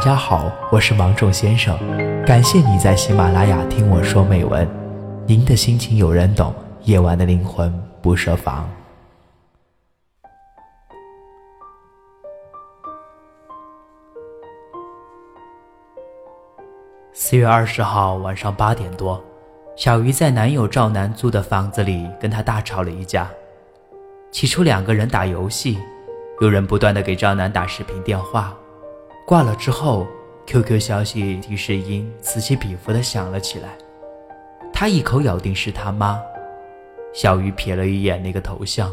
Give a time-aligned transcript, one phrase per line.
[0.00, 1.78] 家好，我是芒种先生，
[2.24, 4.66] 感谢你在喜马拉雅听我说美文。
[5.26, 7.70] 您的心情有人懂，夜晚的灵魂
[8.00, 8.66] 不设防。
[17.12, 19.22] 四月二十号晚上八点多，
[19.76, 23.28] 小鱼在男友赵楠租的房子里跟他大吵了一架。
[24.32, 25.78] 起初两个人打游戏，
[26.40, 28.56] 有人不断的给赵楠打视频电话。
[29.26, 30.06] 挂了之后
[30.46, 33.68] ，QQ 消息提示音此起彼伏的响了起来。
[34.72, 36.20] 他一口咬定是他妈。
[37.12, 38.92] 小鱼瞥了一眼那个头像，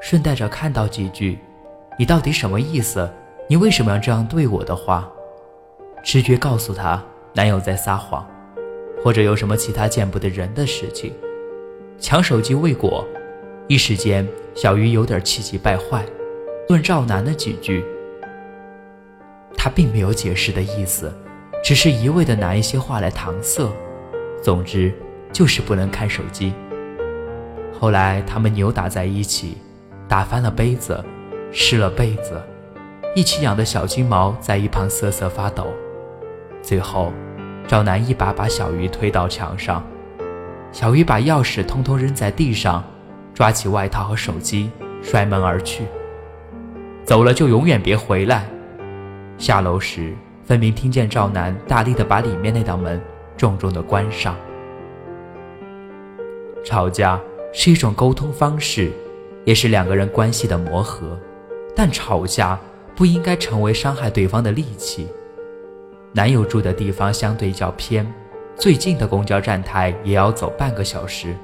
[0.00, 1.38] 顺带着看到几句
[1.98, 3.10] ：“你到底什么意思？
[3.48, 5.10] 你为什么要这样对我？”的话，
[6.02, 7.02] 直觉告诉他
[7.34, 8.26] 男友在撒谎，
[9.04, 11.12] 或者有什么其他见不得人的事情。
[11.98, 13.06] 抢手机未果，
[13.66, 16.04] 一时间小鱼有点气急败坏，
[16.70, 17.84] 问赵楠的几句。
[19.62, 21.14] 他并没有解释的意思，
[21.62, 23.70] 只是一味的拿一些话来搪塞。
[24.42, 24.90] 总之，
[25.34, 26.54] 就是不能看手机。
[27.78, 29.58] 后来他们扭打在一起，
[30.08, 31.04] 打翻了杯子，
[31.52, 32.40] 湿了被子，
[33.14, 35.66] 一起养的小金毛在一旁瑟瑟发抖。
[36.62, 37.12] 最后，
[37.68, 39.86] 赵楠一把把小鱼推到墙上，
[40.72, 42.82] 小鱼把钥匙通通扔在地上，
[43.34, 44.70] 抓起外套和手机，
[45.02, 45.84] 摔门而去。
[47.04, 48.46] 走了就永远别回来。
[49.40, 53.00] 下楼时，分明听见赵楠大力的把里面那道门
[53.38, 54.36] 重重的关上。
[56.62, 57.18] 吵架
[57.50, 58.92] 是一种沟通方式，
[59.46, 61.18] 也是两个人关系的磨合，
[61.74, 62.60] 但吵架
[62.94, 65.08] 不应该成为伤害对方的利器。
[66.12, 68.06] 男友住的地方相对较偏，
[68.56, 71.34] 最近的公交站台也要走半个小时，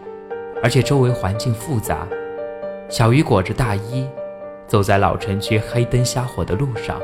[0.62, 2.06] 而且周围环境复杂。
[2.90, 4.06] 小鱼裹着大衣，
[4.66, 7.00] 走在老城区黑灯瞎火的路上。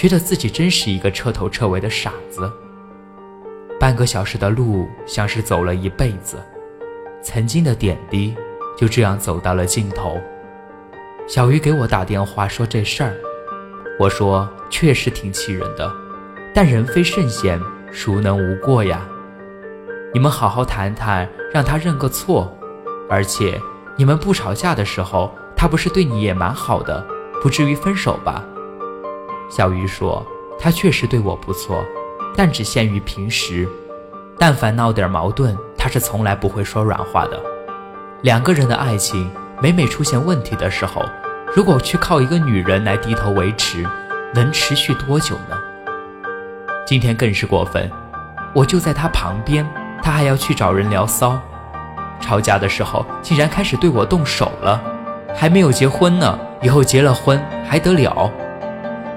[0.00, 2.50] 觉得自己真是一个彻头彻尾的傻子。
[3.78, 6.42] 半个小时的路像是走了一辈子，
[7.22, 8.34] 曾经的点滴
[8.78, 10.18] 就这样走到了尽头。
[11.28, 13.14] 小鱼给我打电话说这事儿，
[13.98, 15.92] 我说确实挺气人的，
[16.54, 17.60] 但人非圣贤，
[17.92, 19.06] 孰能无过呀？
[20.14, 22.50] 你们好好谈谈，让他认个错，
[23.06, 23.60] 而且
[23.98, 27.06] 你们不吵架的时候，他不是对你也蛮好的，
[27.42, 28.42] 不至于分手吧？
[29.50, 30.24] 小鱼说
[30.60, 31.84] ：“他确实对我不错，
[32.36, 33.68] 但只限于平时。
[34.38, 37.38] 但凡闹点矛盾，他是从来不会说软话的。
[38.22, 39.28] 两个人的爱情
[39.60, 41.02] 每每出现问题的时候，
[41.54, 43.84] 如果去靠一个女人来低头维持，
[44.32, 45.58] 能持续多久呢？
[46.86, 47.90] 今天更是过分，
[48.54, 49.68] 我就在他旁边，
[50.00, 51.38] 他还要去找人聊骚。
[52.20, 54.80] 吵架的时候竟然开始对我动手了，
[55.34, 58.30] 还没有结婚呢，以后结了婚还得了？”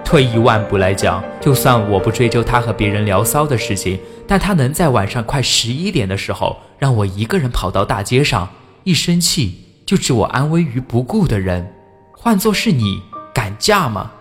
[0.06, 8.48] 退一万步来讲，就算我不追究他和别人聊骚的事情，但他能在晚上快十一点的时候让我一个人跑到大街上，
[8.84, 11.74] 一生气就置我安危于不顾的人，
[12.16, 13.02] 换做是你，
[13.34, 14.12] 敢嫁吗？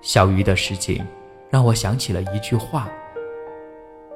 [0.00, 1.04] 小鱼的事情
[1.50, 2.88] 让我想起了一句话：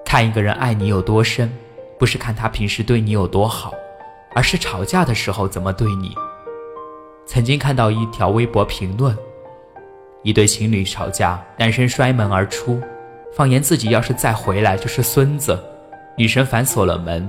[0.05, 1.53] 看一个人爱你有多深，
[1.99, 3.75] 不是看他平时对你有多好，
[4.35, 6.15] 而是吵架的时候怎么对你。
[7.27, 9.15] 曾经看到一条微博评论。
[10.29, 12.83] 一对情侣吵架，男生摔门而出，
[13.35, 15.59] 放言自己要是再回来就是孙子。
[16.19, 17.27] 女生反锁了门，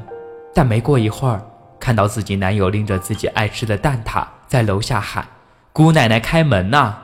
[0.54, 1.42] 但没过一会儿，
[1.80, 5.26] 看到自己男友拎着自己爱吃的蛋挞在楼下喊
[5.72, 6.98] ：“姑奶奶开门呐！”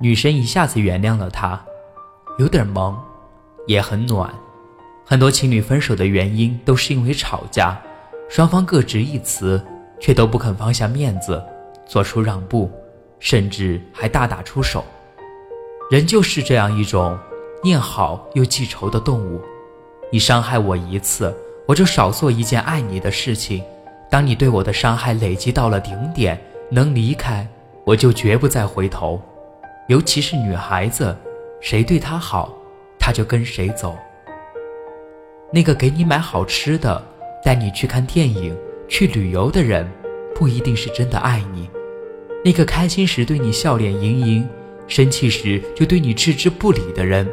[0.00, 1.62] 女生一下子原谅了他，
[2.38, 2.98] 有点萌，
[3.66, 4.32] 也很暖。
[5.04, 7.78] 很多情侣分手的原因都是因为吵架，
[8.30, 9.62] 双方各执一词，
[10.00, 11.44] 却都不肯放下面子，
[11.84, 12.72] 做出让步。
[13.20, 14.84] 甚至还大打出手，
[15.92, 17.18] 人就是这样一种
[17.62, 19.38] 念好又记仇的动物。
[20.10, 21.36] 你伤害我一次，
[21.68, 23.62] 我就少做一件爱你的事情。
[24.10, 27.46] 当你对我的伤害累积到了顶点，能离开，
[27.84, 29.20] 我就绝不再回头。
[29.86, 31.14] 尤其是女孩子，
[31.60, 32.56] 谁对她好，
[32.98, 33.94] 她就跟谁走。
[35.52, 37.04] 那个给你买好吃的、
[37.44, 38.56] 带你去看电影、
[38.88, 39.86] 去旅游的人，
[40.34, 41.68] 不一定是真的爱你。
[42.42, 44.48] 那个开心时对你笑脸盈盈，
[44.92, 47.26] 生气时就对你置之不理的人，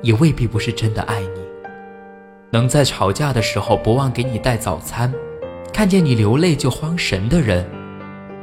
[0.00, 1.40] 也未必不是真的爱你。
[2.52, 5.12] 能在吵架的时候不忘给你带早餐，
[5.72, 7.68] 看见你流泪就慌神的人，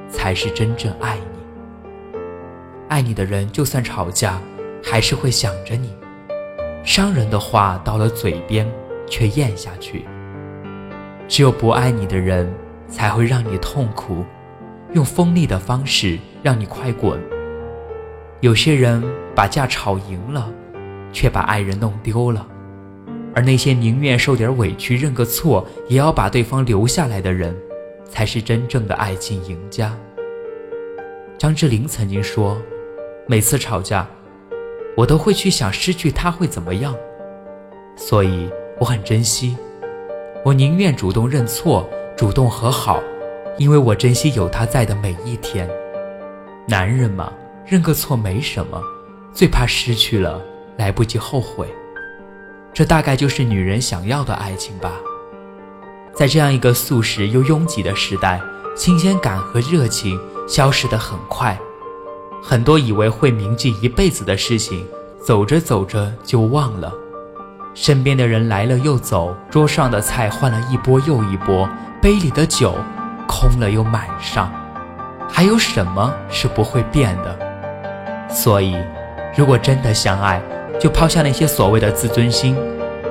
[0.09, 2.19] 才是真正爱你。
[2.89, 4.37] 爱你的人，就算吵架，
[4.83, 5.95] 还是会想着你。
[6.83, 8.69] 伤人的话到了嘴边，
[9.09, 10.05] 却咽下去。
[11.25, 12.53] 只有不爱你的人，
[12.89, 14.25] 才会让你痛苦。
[14.91, 17.17] 用锋利的方式让你快滚。
[18.41, 19.03] 有些人
[19.33, 20.47] 把架吵赢了，
[21.11, 22.45] 却把爱人弄丢了；
[23.33, 27.55] 而那些宁愿受点委屈、认个错，也要把对方留下来的人，
[28.07, 29.91] 才是真正的爱情赢家。
[31.35, 32.61] 张智霖曾经说
[33.25, 34.07] ：“每次吵架，
[34.95, 36.95] 我都会去想失去他会怎么样，
[37.95, 39.57] 所以我很珍惜。
[40.45, 43.01] 我宁愿主动认错，主动和好，
[43.57, 45.67] 因为我珍惜有他在的每一天。
[46.67, 47.33] 男人嘛。”
[47.67, 48.81] 认个错没什么，
[49.33, 50.41] 最怕失去了
[50.77, 51.67] 来不及后悔。
[52.73, 54.93] 这大概就是女人想要的爱情吧。
[56.13, 58.39] 在这样一个速食又拥挤的时代，
[58.73, 60.17] 新鲜感和热情
[60.47, 61.59] 消失得很快。
[62.41, 64.87] 很多以为会铭记一辈子的事情，
[65.21, 66.93] 走着走着就忘了。
[67.73, 71.67] 身边的人来了又走，桌上的菜换了一波又一波，
[72.01, 72.75] 杯里的酒
[73.27, 74.49] 空了又满上，
[75.29, 77.46] 还有什么是不会变的？
[78.29, 78.75] 所以，
[79.35, 80.41] 如果真的相爱，
[80.79, 82.55] 就抛下那些所谓的自尊心。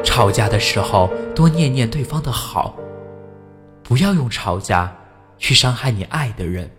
[0.04, 2.76] 吵架的时候，多念念对方的好，
[3.82, 4.94] 不要用吵架
[5.36, 6.70] 去伤害你爱的人，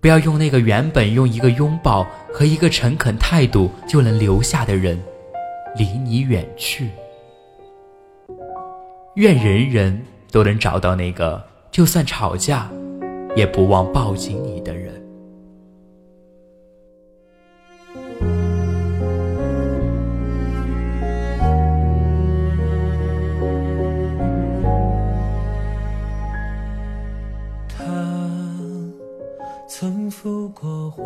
[0.00, 4.98] 不要用那个原本用一个拥抱和一个诚恳态度就能留下的人，
[5.76, 6.88] 离你远去。
[9.16, 10.02] 愿人人
[10.32, 12.70] 都能找到那个，就算吵架，
[13.36, 14.99] 也不忘抱紧你的人。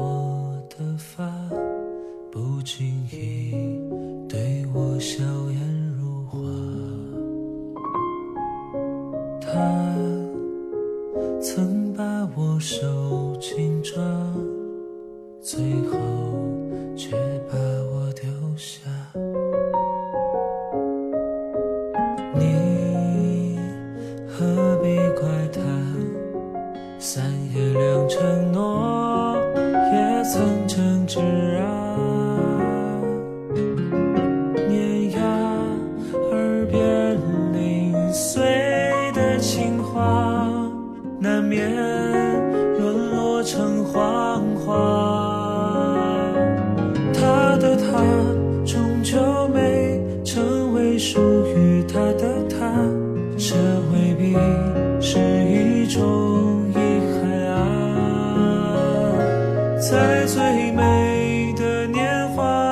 [0.04, 1.26] 我的发，
[2.30, 3.80] 不经意
[4.28, 5.58] 对我笑颜
[5.98, 6.38] 如花。
[9.40, 9.48] 他
[11.40, 14.02] 曾把我手紧抓，
[15.40, 15.96] 最后
[30.24, 31.20] 曾经挚
[31.58, 31.73] 爱
[59.90, 62.63] 在最美的年华。